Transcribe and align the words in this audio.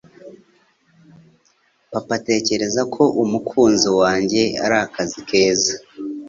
Papa 1.91 2.13
atekereza 2.19 2.81
ko 2.93 3.03
umukunzi 3.23 3.89
wanjye 3.99 4.41
ari 4.63 4.75
akazi 4.85 5.19
keza 5.29 5.73